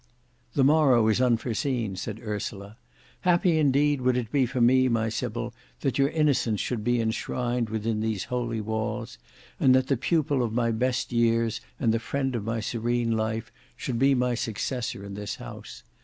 "The 0.55 0.63
morrow 0.63 1.07
is 1.09 1.21
unforeseen," 1.21 1.95
said 1.95 2.21
Ursula. 2.23 2.75
"Happy 3.19 3.59
indeed 3.59 4.01
would 4.01 4.17
it 4.17 4.31
be 4.31 4.47
for 4.47 4.59
me, 4.59 4.87
my 4.87 5.09
Sybil, 5.09 5.53
that 5.81 5.99
your 5.99 6.09
innocence 6.09 6.59
should 6.59 6.83
be 6.83 6.99
enshrined 6.99 7.69
within 7.69 8.01
these 8.01 8.23
holy 8.23 8.61
walls, 8.61 9.19
and 9.59 9.75
that 9.75 9.89
the 9.89 9.97
pupil 9.97 10.41
of 10.41 10.53
my 10.53 10.71
best 10.71 11.13
years, 11.13 11.61
and 11.79 11.93
the 11.93 11.99
friend 11.99 12.35
of 12.35 12.43
my 12.43 12.61
serene 12.61 13.11
life, 13.11 13.51
should 13.77 13.99
be 13.99 14.15
my 14.15 14.33
successor 14.33 15.05
in 15.05 15.13
this 15.13 15.35
house. 15.35 15.83